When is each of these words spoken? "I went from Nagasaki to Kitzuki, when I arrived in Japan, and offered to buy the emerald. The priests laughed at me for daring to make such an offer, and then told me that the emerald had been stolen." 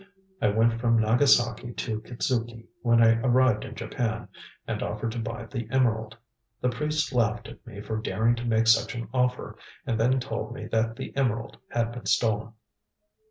"I 0.41 0.47
went 0.47 0.81
from 0.81 0.97
Nagasaki 0.99 1.73
to 1.73 2.01
Kitzuki, 2.01 2.65
when 2.81 3.03
I 3.03 3.19
arrived 3.21 3.63
in 3.63 3.75
Japan, 3.75 4.29
and 4.67 4.81
offered 4.81 5.11
to 5.11 5.19
buy 5.19 5.45
the 5.45 5.67
emerald. 5.69 6.17
The 6.59 6.69
priests 6.71 7.13
laughed 7.13 7.47
at 7.47 7.63
me 7.67 7.81
for 7.81 7.97
daring 8.01 8.33
to 8.37 8.45
make 8.45 8.65
such 8.65 8.95
an 8.95 9.09
offer, 9.13 9.59
and 9.85 9.99
then 9.99 10.19
told 10.19 10.55
me 10.55 10.65
that 10.71 10.95
the 10.95 11.15
emerald 11.15 11.57
had 11.69 11.91
been 11.91 12.07
stolen." 12.07 12.53